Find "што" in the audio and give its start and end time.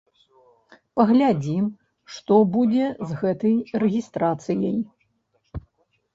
2.13-2.39